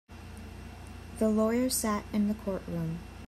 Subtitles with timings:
[1.19, 2.97] The lawyer sat in the courtroom.